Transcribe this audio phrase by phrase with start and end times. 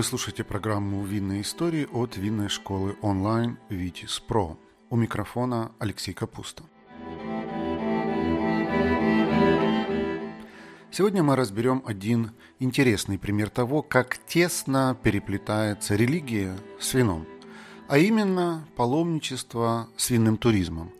[0.00, 4.58] Вы слушаете программу «Винные истории» от винной школы онлайн «Витис Про».
[4.88, 6.62] У микрофона Алексей Капуста.
[10.90, 12.30] Сегодня мы разберем один
[12.60, 17.26] интересный пример того, как тесно переплетается религия с вином,
[17.86, 20.94] а именно паломничество с винным туризмом.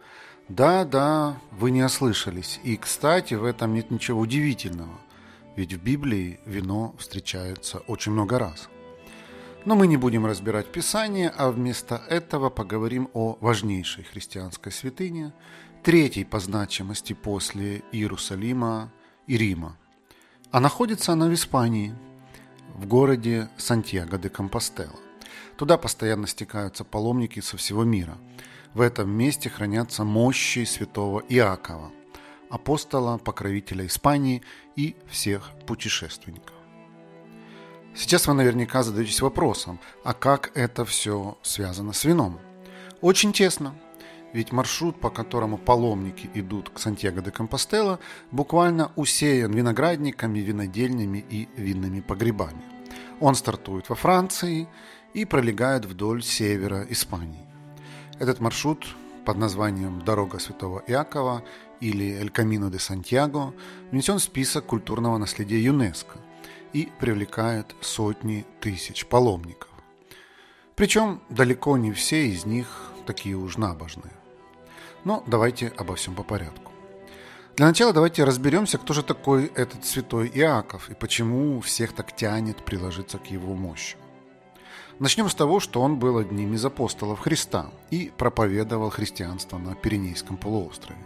[0.51, 2.61] Да, да, вы не ослышались.
[2.65, 5.01] И, кстати, в этом нет ничего удивительного,
[5.57, 8.69] ведь в Библии вино встречается очень много раз–
[9.65, 15.33] но мы не будем разбирать Писание, а вместо этого поговорим о важнейшей христианской святыне,
[15.83, 18.91] третьей по значимости после Иерусалима
[19.27, 19.77] и Рима.
[20.51, 21.95] А находится она в Испании,
[22.75, 24.99] в городе Сантьяго де Компостела.
[25.57, 28.17] Туда постоянно стекаются паломники со всего мира.
[28.73, 31.91] В этом месте хранятся мощи святого Иакова,
[32.49, 34.43] апостола, покровителя Испании
[34.75, 36.60] и всех путешественников.
[37.95, 42.39] Сейчас вы наверняка задаетесь вопросом, а как это все связано с вином?
[43.01, 43.75] Очень тесно.
[44.33, 47.99] Ведь маршрут, по которому паломники идут к Сантьяго де Компостела,
[48.31, 52.63] буквально усеян виноградниками, винодельнями и винными погребами.
[53.19, 54.69] Он стартует во Франции
[55.13, 57.45] и пролегает вдоль севера Испании.
[58.21, 58.87] Этот маршрут
[59.25, 61.43] под названием «Дорога Святого Иакова»
[61.81, 63.53] или «Эль Камино де Сантьяго»
[63.91, 66.19] внесен в список культурного наследия ЮНЕСКО–
[66.73, 69.69] и привлекает сотни тысяч паломников.
[70.75, 74.15] Причем далеко не все из них такие уж набожные.
[75.05, 76.73] Но давайте обо всем по порядку.
[77.57, 82.65] Для начала давайте разберемся, кто же такой этот святой Иаков и почему всех так тянет
[82.65, 83.97] приложиться к его мощи.
[84.99, 90.37] Начнем с того, что он был одним из апостолов Христа и проповедовал христианство на Пиренейском
[90.37, 91.01] полуострове.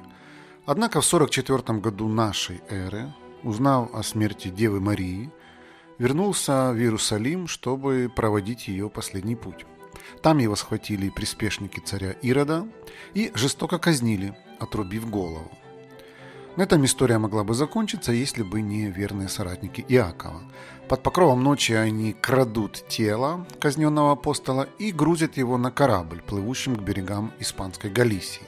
[0.66, 3.12] Однако в 44 году нашей эры,
[3.42, 5.30] узнав о смерти Девы Марии,
[5.98, 9.66] вернулся в Иерусалим, чтобы проводить ее последний путь.
[10.22, 12.66] Там его схватили приспешники царя Ирода
[13.14, 15.50] и жестоко казнили, отрубив голову.
[16.56, 20.40] На этом история могла бы закончиться, если бы не верные соратники Иакова.
[20.88, 26.82] Под покровом ночи они крадут тело казненного апостола и грузят его на корабль, плывущим к
[26.82, 28.42] берегам Испанской Галисии.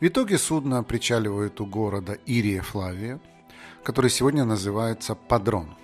[0.00, 3.20] В итоге судно причаливает у города Ирия Флавия,
[3.82, 5.76] который сегодня называется Падрон–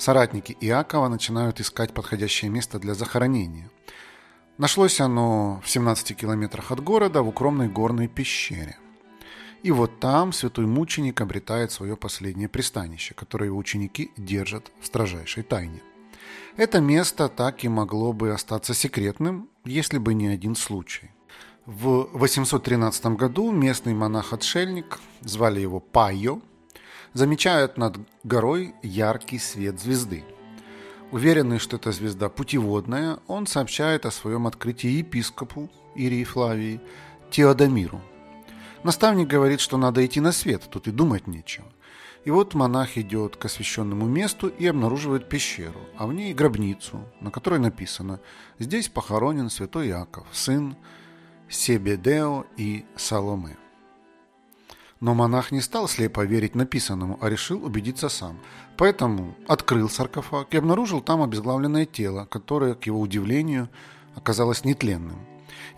[0.00, 3.70] соратники Иакова начинают искать подходящее место для захоронения.
[4.58, 8.76] Нашлось оно в 17 километрах от города в укромной горной пещере.
[9.62, 15.42] И вот там святой мученик обретает свое последнее пристанище, которое его ученики держат в строжайшей
[15.42, 15.82] тайне.
[16.56, 21.10] Это место так и могло бы остаться секретным, если бы не один случай.
[21.66, 26.40] В 813 году местный монах-отшельник, звали его Пайо,
[27.12, 30.24] замечают над горой яркий свет звезды.
[31.10, 36.80] Уверенный, что эта звезда путеводная, он сообщает о своем открытии епископу Ирии Флавии
[37.30, 38.00] Теодомиру.
[38.84, 41.66] Наставник говорит, что надо идти на свет, тут и думать нечего.
[42.24, 47.30] И вот монах идет к освященному месту и обнаруживает пещеру, а в ней гробницу, на
[47.30, 48.20] которой написано
[48.58, 50.76] «Здесь похоронен святой Яков, сын
[51.48, 53.56] Себедео и Саломе».
[55.00, 58.38] Но монах не стал слепо верить написанному, а решил убедиться сам.
[58.76, 63.70] Поэтому открыл саркофаг и обнаружил там обезглавленное тело, которое, к его удивлению,
[64.14, 65.18] оказалось нетленным.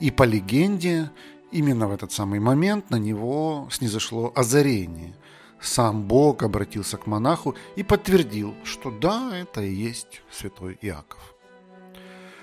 [0.00, 1.10] И по легенде,
[1.52, 5.14] именно в этот самый момент на него снизошло озарение.
[5.60, 11.32] Сам Бог обратился к монаху и подтвердил, что да, это и есть святой Иаков.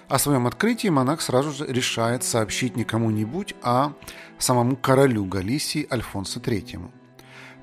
[0.08, 3.94] О своем открытии монах сразу же решает сообщить не кому-нибудь, а
[4.40, 6.90] самому королю Галисии Альфонсо III.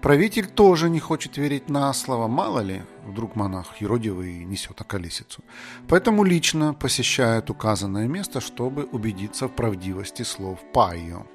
[0.02, 5.42] Правитель тоже не хочет верить на слово, мало ли, вдруг монах юродивый несет околесицу.
[5.88, 11.26] Поэтому лично посещает указанное место, чтобы убедиться в правдивости слов Пайо.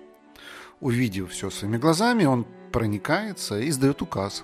[0.80, 4.44] Увидев все своими глазами, он проникается и издает указ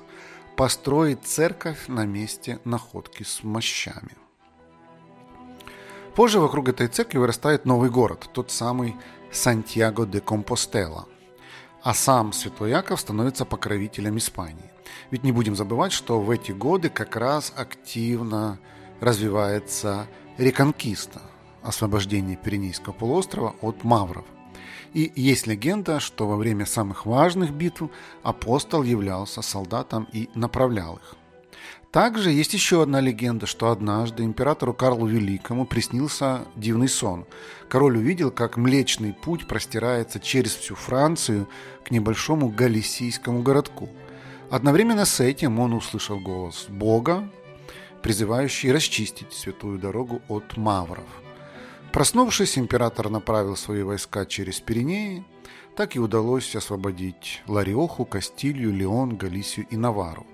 [0.58, 4.18] построить церковь на месте находки с мощами–
[6.18, 8.96] Позже вокруг этой церкви вырастает новый город, тот самый
[9.32, 11.06] Сантьяго де Компостела.
[11.84, 14.72] А сам Святой Яков становится покровителем Испании.
[15.12, 18.60] Ведь не будем забывать, что в эти годы как раз активно
[19.00, 20.08] развивается
[20.38, 21.22] реконкиста,
[21.62, 24.26] освобождение Пиренейского полуострова от мавров.
[24.94, 27.90] И есть легенда, что во время самых важных битв
[28.24, 31.16] апостол являлся солдатом и направлял их.
[31.98, 37.26] Также есть еще одна легенда, что однажды императору Карлу Великому приснился дивный сон.
[37.70, 41.50] Король увидел, как Млечный Путь простирается через всю Францию
[41.84, 43.90] к небольшому галисийскому городку.
[44.52, 47.28] Одновременно с этим он услышал голос Бога,
[48.04, 51.08] призывающий расчистить святую дорогу от мавров.
[51.94, 55.26] Проснувшись, император направил свои войска через Пиренеи,
[55.76, 60.28] так и удалось освободить Лариоху, Кастилью, Леон, Галисию и Навару.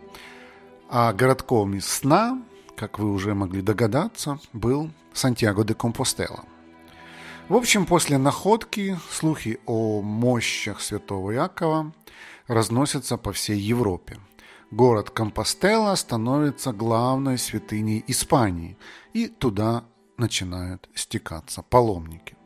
[0.96, 2.40] А городком из сна,
[2.76, 6.44] как вы уже могли догадаться, был Сантьяго де Компостела.
[7.50, 11.92] В общем, после находки слухи о мощах святого Якова
[12.46, 14.20] разносятся по всей Европе.
[14.70, 18.78] Город Компостела становится главной святыней Испании,
[19.14, 19.86] и туда
[20.18, 22.38] начинают стекаться паломники.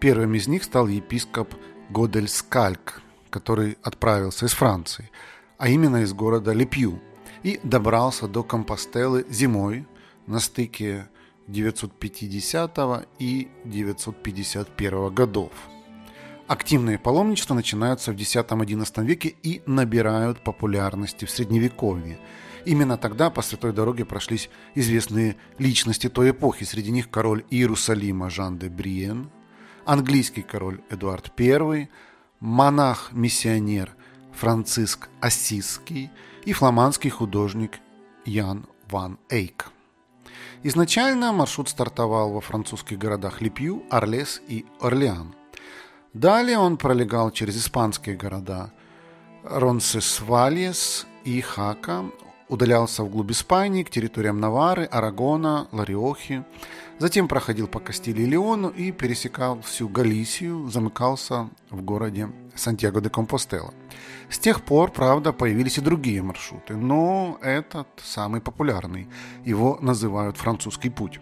[0.00, 1.54] Первым из них стал епископ
[1.90, 5.12] Годельскальк, который отправился из Франции,
[5.58, 7.00] а именно из города Лепью,
[7.42, 9.86] и добрался до Компостелы зимой
[10.26, 11.08] на стыке
[11.48, 15.50] 950 и 951 годов.
[16.46, 22.18] Активные паломничества начинаются в X-XI веке и набирают популярности в Средневековье.
[22.64, 26.64] Именно тогда по Святой Дороге прошлись известные личности той эпохи.
[26.64, 29.30] Среди них король Иерусалима Жан де Бриен,
[29.84, 31.88] английский король Эдуард I,
[32.40, 33.94] монах-миссионер
[34.32, 36.10] Франциск Ассизский
[36.44, 37.80] и фламандский художник
[38.24, 39.70] Ян ван Эйк.
[40.62, 45.34] Изначально маршрут стартовал во французских городах Липью, Орлес и Орлеан.
[46.12, 48.72] Далее он пролегал через испанские города
[49.44, 52.04] Ронсесвальес и Хака,
[52.52, 56.44] удалялся вглубь Испании к территориям Навары, Арагона, Лариохи,
[56.98, 63.08] затем проходил по Кастилии и Леону и пересекал всю Галисию, замыкался в городе Сантьяго де
[63.08, 63.72] Компостела.
[64.28, 69.08] С тех пор, правда, появились и другие маршруты, но этот самый популярный.
[69.46, 71.20] Его называют «французский путь».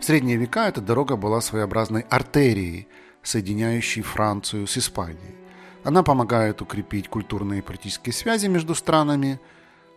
[0.00, 2.88] В средние века эта дорога была своеобразной артерией,
[3.22, 5.36] соединяющей Францию с Испанией.
[5.84, 9.38] Она помогает укрепить культурные и политические связи между странами–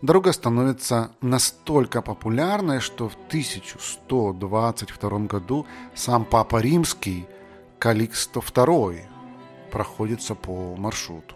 [0.04, 5.66] Дорога становится настолько популярной, что в 1122 году
[5.96, 7.26] сам Папа Римский
[7.80, 9.02] Каликсто II
[9.72, 11.34] проходится по маршруту.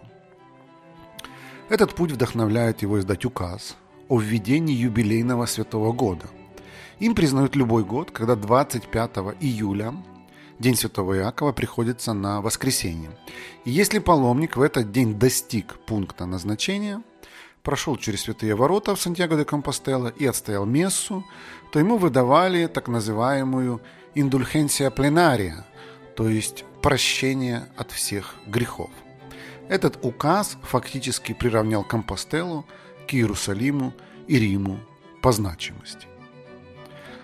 [1.70, 3.76] Этот путь вдохновляет его издать указ
[4.08, 6.26] о введении юбилейного святого года.
[7.00, 9.10] Им признают любой год, когда 25
[9.40, 9.92] июля
[10.60, 13.10] День Святого Иакова приходится на воскресенье.
[13.64, 17.02] И если паломник в этот день достиг пункта назначения–
[17.62, 21.24] прошел через святые ворота в Сантьяго де Компостела и отстоял мессу,
[21.70, 23.80] то ему выдавали так называемую
[24.14, 25.64] индульхенция пленария,
[26.16, 28.90] то есть прощение от всех грехов.
[29.68, 32.66] Этот указ фактически приравнял Компостелу
[33.08, 33.94] к Иерусалиму
[34.26, 34.80] и Риму
[35.22, 36.06] по значимости.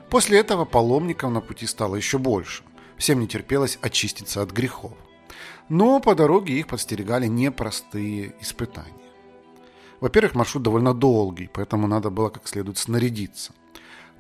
[0.09, 2.63] После этого паломников на пути стало еще больше.
[2.97, 4.95] Всем не терпелось очиститься от грехов.
[5.69, 9.08] Но по дороге их подстерегали непростые испытания.
[10.01, 13.53] Во-первых, маршрут довольно долгий, поэтому надо было как следует снарядиться.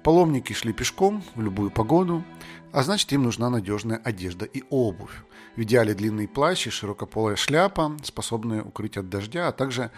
[0.02, 2.25] Паломники шли пешком в любую погоду,
[2.72, 5.25] а значит им нужна надежная одежда и обувь.
[5.56, 9.90] В идеале длинный плащ и широкополая шляпа, способные укрыть от дождя, а также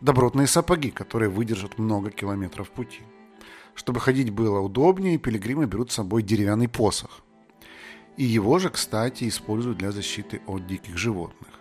[0.00, 3.02] добротные сапоги, которые выдержат много километров пути.
[3.74, 7.22] Чтобы ходить было удобнее, пилигримы берут с собой деревянный посох.
[8.16, 11.57] И его же, кстати, используют для защиты от диких животных.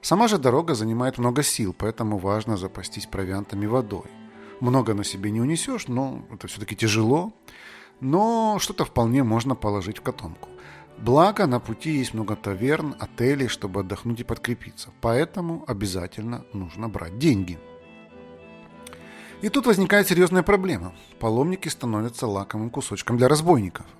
[0.00, 4.10] Сама же дорога занимает много сил, поэтому важно запастись провиантами водой.
[4.60, 7.32] Много на себе не унесешь, но это все-таки тяжело.
[8.00, 10.48] Но что-то вполне можно положить в котомку.
[10.98, 14.90] Благо, на пути есть много таверн, отелей, чтобы отдохнуть и подкрепиться.
[15.00, 17.58] Поэтому обязательно нужно брать деньги.
[19.42, 20.92] И тут возникает серьезная проблема.
[21.20, 23.86] Паломники становятся лакомым кусочком для разбойников–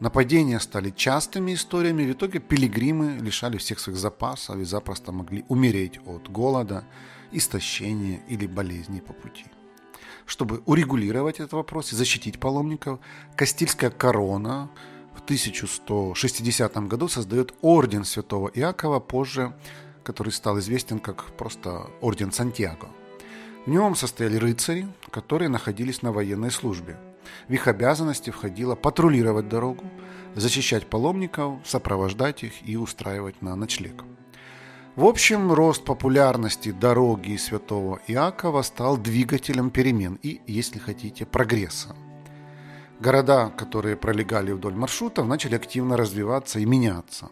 [0.00, 6.00] Нападения стали частыми историями, в итоге пилигримы лишали всех своих запасов и запросто могли умереть
[6.04, 6.84] от голода,
[7.30, 9.44] истощения или болезней по пути.
[10.26, 12.98] Чтобы урегулировать этот вопрос и защитить паломников,
[13.36, 14.68] Кастильская корона
[15.14, 19.54] в 1160 году создает орден святого Иакова, позже
[20.02, 22.88] который стал известен как просто орден Сантьяго.
[23.64, 26.98] В нем состояли рыцари, которые находились на военной службе–
[27.48, 29.84] в их обязанности входило патрулировать дорогу,
[30.34, 34.04] защищать паломников, сопровождать их и устраивать на ночлег.
[34.96, 41.96] В общем, рост популярности дороги Святого Иакова стал двигателем перемен и, если хотите, прогресса.
[43.00, 47.28] Города, которые пролегали вдоль маршрутов, начали активно развиваться и меняться.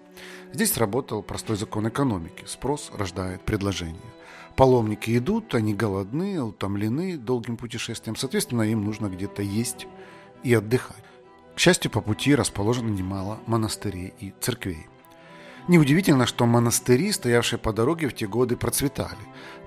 [0.52, 4.11] Здесь работал простой закон экономики– спрос рождает предложение.
[4.56, 9.86] Паломники идут, они голодны, утомлены долгим путешествием, соответственно, им нужно где-то есть
[10.42, 11.04] и отдыхать.
[11.54, 14.86] К счастью, по пути расположено немало монастырей и церквей.
[15.68, 19.18] Неудивительно, что монастыри, стоявшие по дороге, в те годы процветали.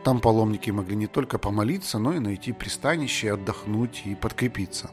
[0.03, 4.91] Там паломники могли не только помолиться, но и найти пристанище, отдохнуть и подкрепиться.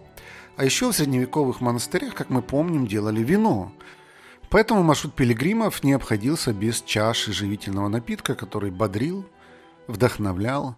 [0.56, 3.72] А еще в средневековых монастырях, как мы помним, делали вино.
[4.48, 9.26] Поэтому маршрут пилигримов не обходился без чаши живительного напитка, который бодрил,
[9.86, 10.76] вдохновлял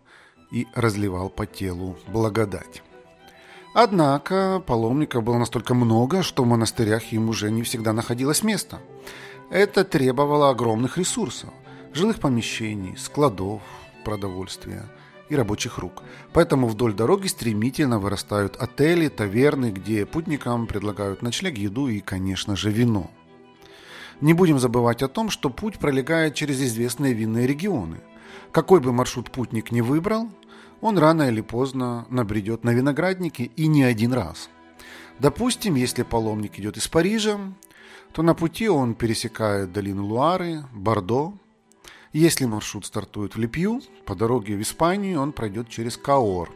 [0.50, 2.82] и разливал по телу благодать.
[3.74, 8.78] Однако паломников было настолько много, что в монастырях им уже не всегда находилось место.
[9.50, 11.50] Это требовало огромных ресурсов–
[11.94, 13.62] жилых помещений, складов,
[14.04, 14.84] продовольствия
[15.28, 16.02] и рабочих рук.
[16.32, 22.70] Поэтому вдоль дороги стремительно вырастают отели, таверны, где путникам предлагают ночлег, еду и, конечно же,
[22.70, 23.10] вино.
[24.20, 28.00] Не будем забывать о том, что путь пролегает через известные винные регионы.
[28.54, 30.28] Какой бы маршрут путник ни выбрал,
[30.80, 34.48] он рано или поздно набредет на виноградники и не один раз.
[35.18, 37.40] Допустим, если паломник идет из Парижа,
[38.12, 41.34] то на пути он пересекает долину Луары, Бордо.
[42.12, 46.52] Если маршрут стартует в Липью, по дороге в Испанию он пройдет через Каор,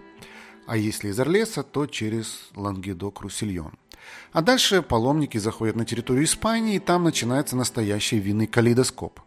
[0.68, 3.72] а если из Орлеса, то через Лангедок-Руссельон.
[4.32, 9.18] А дальше паломники заходят на территорию Испании, и там начинается настоящий винный калейдоскоп.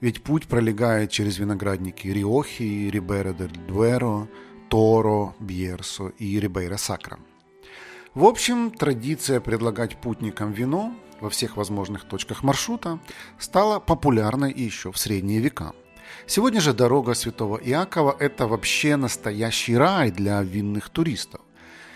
[0.00, 4.28] Ведь путь пролегает через виноградники Риохи, Рибера дель Дуэро,
[4.68, 7.18] Торо, Бьерсо и Рибейра Сакра.
[8.14, 12.98] В общем, традиция предлагать путникам вино во всех возможных точках маршрута
[13.38, 15.72] стала популярной еще в средние века.
[16.26, 21.40] Сегодня же дорога Святого Иакова– это вообще настоящий рай для винных туристов.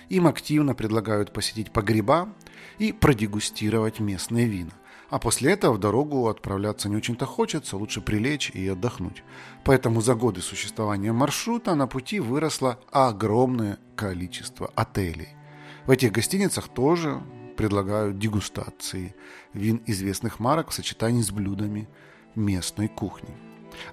[0.08, 2.28] Им активно предлагают посетить погреба
[2.78, 4.72] и продегустировать местные вина.
[5.10, 9.24] А после этого в дорогу отправляться не очень-то хочется, лучше прилечь и отдохнуть.
[9.64, 15.30] Поэтому за годы существования маршрута на пути выросло огромное количество отелей.
[15.86, 17.20] В этих гостиницах тоже
[17.56, 19.16] предлагают дегустации
[19.52, 21.88] вин известных марок в сочетании с блюдами
[22.36, 23.36] местной кухни.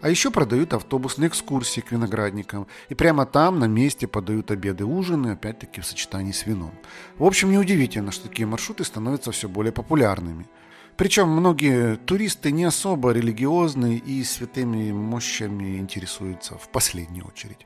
[0.02, 2.68] А еще продают автобусные экскурсии к виноградникам.
[2.90, 6.74] И прямо там, на месте, подают обеды и ужины, опять-таки в сочетании с вином.
[7.18, 10.46] В общем, неудивительно, что такие маршруты становятся все более популярными–
[10.98, 17.66] причем многие туристы не особо религиозные и святыми мощами интересуются в последнюю очередь.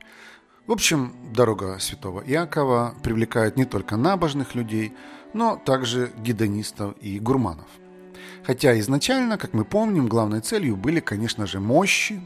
[0.66, 4.92] В общем, дорога Святого Иакова привлекает не только набожных людей,
[5.32, 7.66] но также гедонистов и гурманов.
[8.44, 12.20] Хотя изначально, как мы помним, главной целью были, конечно же, мощи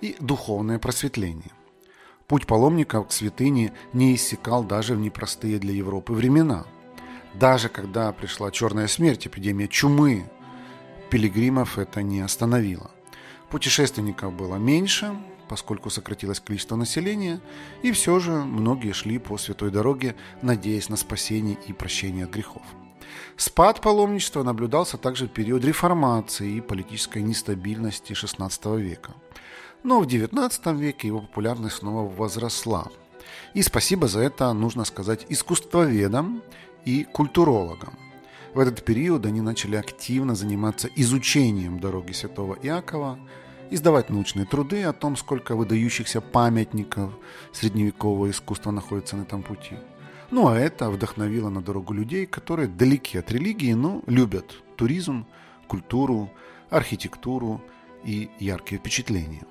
[0.00, 1.52] и духовное просветление.
[2.26, 6.64] Путь паломников к святыне не иссякал даже в непростые для Европы времена.
[7.34, 10.24] Даже когда пришла черная смерть, эпидемия чумы,
[11.10, 12.90] пилигримов это не остановило.
[13.50, 15.14] Путешественников было меньше,
[15.48, 17.40] поскольку сократилось количество населения,
[17.82, 22.62] и все же многие шли по святой дороге, надеясь на спасение и прощение грехов.
[23.36, 29.14] Спад паломничества наблюдался также в период реформации и политической нестабильности XVI века.
[29.82, 32.86] Но в XIX веке его популярность снова возросла.
[33.54, 36.42] И спасибо за это нужно сказать искусствоведам
[36.84, 37.98] и культурологам–
[38.54, 43.18] в этот период они начали активно заниматься изучением дороги Святого Иакова,
[43.70, 47.12] издавать научные труды о том, сколько выдающихся памятников
[47.52, 49.76] средневекового искусства находится на этом пути.
[50.30, 55.26] Ну а это вдохновило на дорогу людей, которые далеки от религии, но любят туризм,
[55.68, 56.30] культуру,
[56.70, 57.60] архитектуру
[58.04, 59.42] и яркие впечатления.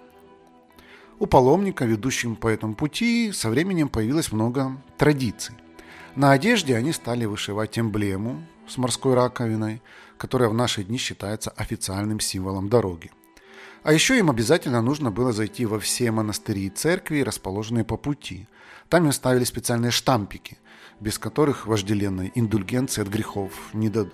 [1.20, 5.56] У паломника, ведущим по этому пути, со временем появилось много традиций.
[6.16, 9.82] На одежде они стали вышивать эмблему с морской раковиной,
[10.18, 13.12] которая в наши дни считается официальным символом дороги.
[13.84, 18.48] А еще им обязательно нужно было зайти во все монастыри и церкви, расположенные по пути.
[18.90, 20.58] Там им ставили специальные штампики,
[21.00, 24.14] без которых вожделенной индульгенции от грехов не дадут.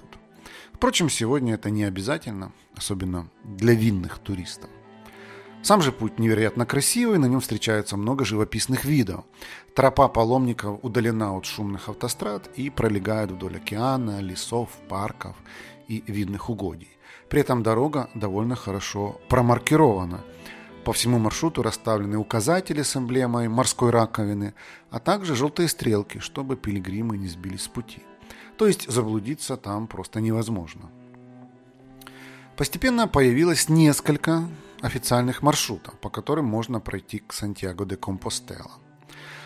[0.73, 4.69] Впрочем, сегодня это не обязательно, особенно для винных туристов.
[5.65, 9.25] Сам же путь невероятно красивый, на нем встречается много живописных видов.
[9.73, 15.35] Тропа паломников удалена от шумных автострад и пролегает вдоль океана, лесов, парков
[15.87, 16.95] и видных угодий.
[17.29, 20.21] При этом дорога довольно хорошо промаркирована.
[20.83, 24.53] По всему маршруту расставлены указатели с эмблемой морской раковины,
[24.91, 28.03] а также желтые стрелки, чтобы пилигримы не сбились с пути.
[28.59, 30.91] То есть заблудиться там просто невозможно.
[32.55, 34.47] Постепенно появилось несколько
[34.81, 38.71] официальных маршрутов, по которым можно пройти к Сантьяго де Компостела.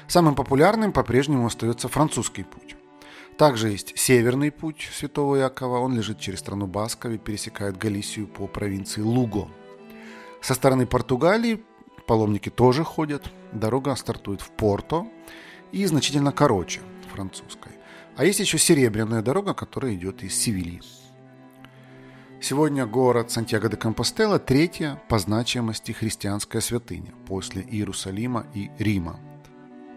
[0.07, 2.75] Самым популярным по-прежнему остается французский путь.
[3.37, 8.47] Также есть северный путь Святого Якова, он лежит через страну Басков и пересекает Галисию по
[8.47, 9.47] провинции Луго.
[10.41, 11.63] Со стороны Португалии
[12.07, 15.07] паломники тоже ходят, дорога стартует в Порто
[15.71, 16.81] и значительно короче
[17.13, 17.71] французской.
[18.17, 20.81] А есть еще серебряная дорога, которая идет из Севильи.
[22.41, 29.19] Сегодня город Сантьяго де Компостела– третья по значимости христианская святыня после Иерусалима и Рима.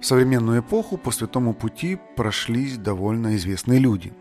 [0.01, 4.13] В современную эпоху по Святому Пути прошлись довольно известные люди.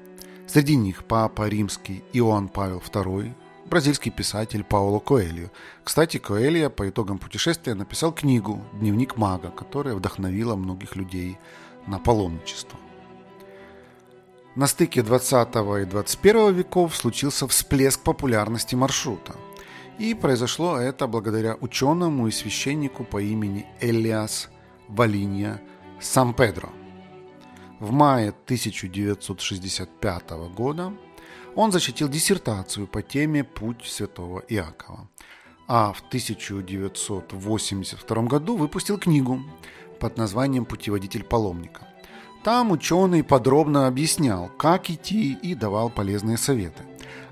[0.45, 3.33] Среди них Папа Римский Иоанн Павел II,
[3.65, 5.49] бразильский писатель Пауло Коэльо.
[5.83, 11.39] Кстати, Коэльо по итогам путешествия написал книгу «Дневник мага», которая вдохновила многих людей
[11.87, 12.77] на паломничество.
[14.53, 19.33] На стыке 20 и 21 веков случился всплеск популярности маршрута.
[19.97, 24.49] И произошло это благодаря ученому и священнику по имени Элиас
[24.89, 25.61] Валинья
[26.01, 26.67] Сан-Педро.
[27.79, 30.91] В мае 1965 года
[31.55, 35.07] он защитил диссертацию по теме «Путь святого Иакова»,
[35.67, 39.41] а в 1982 году выпустил книгу
[40.01, 41.90] под названием «Путеводитель паломника».
[42.43, 46.83] Там ученый подробно объяснял, как идти и давал полезные советы.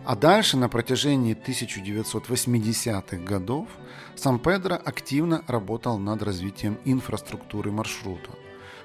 [0.05, 3.67] А дальше на протяжении 1980-х годов
[4.15, 8.29] Сан-Педро активно работал над развитием инфраструктуры маршрута.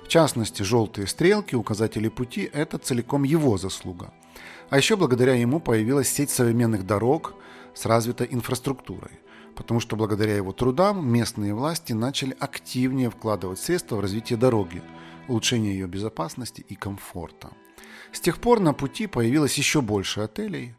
[0.02, 4.11] В частности, желтые стрелки, указатели пути– это целиком его заслуга.
[4.71, 7.35] А еще благодаря ему появилась сеть современных дорог
[7.75, 9.12] с развитой инфраструктурой.
[9.57, 14.83] Потому что благодаря его трудам местные власти начали активнее вкладывать средства в развитие дороги,
[15.28, 17.50] улучшение ее безопасности и комфорта.
[18.12, 20.75] С тех пор на пути появилось еще больше отелей,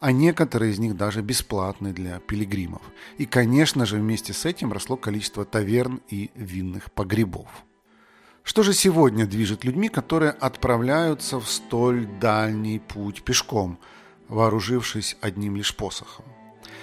[0.00, 2.82] а некоторые из них даже бесплатны для пилигримов.
[3.16, 7.48] И, конечно же, вместе с этим росло количество таверн и винных погребов.
[8.42, 13.78] Что же сегодня движет людьми, которые отправляются в столь дальний путь пешком,
[14.28, 16.26] вооружившись одним лишь посохом?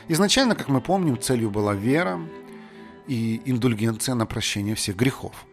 [0.08, 2.20] Изначально, как мы помним, целью была вера
[3.06, 5.46] и индульгенция на прощение всех грехов.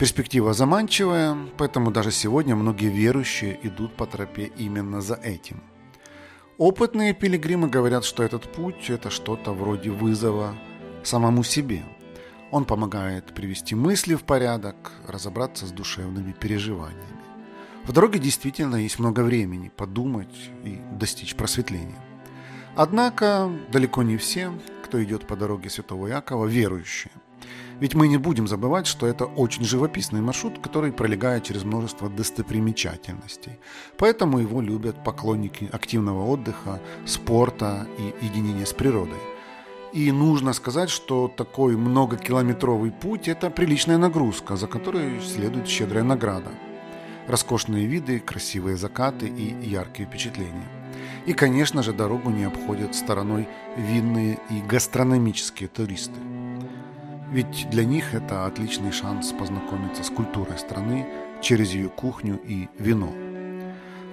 [0.00, 5.62] Перспектива заманчивая, поэтому даже сегодня многие верующие идут по тропе именно за этим.
[6.58, 10.56] Опытные пилигримы говорят, что этот путь– это что-то вроде вызова
[11.04, 11.84] самому себе–
[12.50, 17.20] он помогает привести мысли в порядок, разобраться с душевными переживаниями.
[17.84, 21.98] В дороге действительно есть много времени подумать и достичь просветления.
[22.76, 24.52] Однако далеко не все,
[24.84, 27.12] кто идет по дороге Святого Якова, верующие.
[27.80, 33.58] Ведь мы не будем забывать, что это очень живописный маршрут, который пролегает через множество достопримечательностей.
[33.96, 39.18] Поэтому его любят поклонники активного отдыха, спорта и единения с природой–
[39.92, 46.50] и нужно сказать, что такой многокилометровый путь– это приличная нагрузка, за которой следует щедрая награда.
[47.26, 50.68] Роскошные виды, красивые закаты и яркие впечатления.
[51.26, 56.20] И, конечно же, дорогу не обходят стороной винные и гастрономические туристы.
[57.30, 61.06] Ведь для них это отличный шанс познакомиться с культурой страны
[61.40, 63.12] через ее кухню и вино.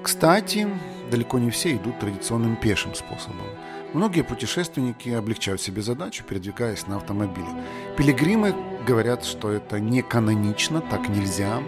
[0.03, 0.67] Кстати,
[1.12, 3.47] далеко не все идут традиционным пешим способом–
[3.93, 7.47] Многие путешественники облегчают себе задачу, передвигаясь на автомобиле.
[7.95, 8.53] Пилигримы
[8.86, 11.63] говорят, что это не канонично, так нельзя.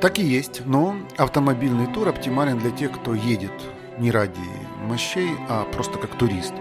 [0.00, 3.52] Так и есть, но автомобильный тур оптимален для тех, кто едет
[3.98, 4.40] не ради
[4.82, 6.54] мощей, а просто как турист.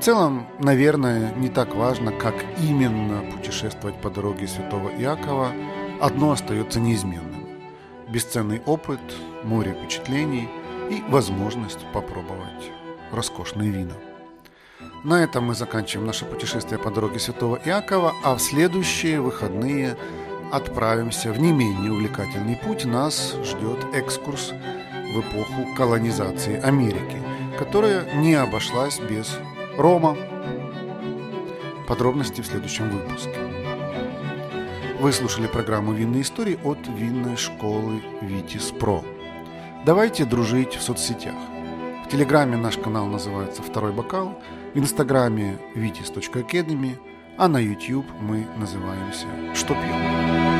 [0.00, 5.52] В целом, наверное, не так важно, как именно путешествовать по дороге Святого Иакова,
[6.00, 7.46] одно остается неизменным.
[8.08, 8.98] Бесценный опыт,
[9.44, 10.48] море впечатлений
[10.88, 12.72] и возможность попробовать
[13.12, 13.92] роскошные вина.
[15.04, 19.98] На этом мы заканчиваем наше путешествие по дороге Святого Иакова, а в следующие выходные
[20.50, 22.86] отправимся в не менее увлекательный путь.
[22.86, 24.52] Нас ждет экскурс
[25.14, 27.18] в эпоху колонизации Америки,
[27.58, 29.38] которая не обошлась без
[29.80, 30.14] Рома.
[31.88, 33.34] Подробности в следующем выпуске.
[35.00, 39.02] Вы слушали программу «Винные истории» от винной школы «Витис Про».
[39.86, 41.34] Давайте дружить в соцсетях.
[42.04, 44.38] В Телеграме наш канал называется «Второй бокал»,
[44.74, 46.98] в Инстаграме vitis.academy,
[47.38, 50.59] а на YouTube мы называемся «Что пьем?».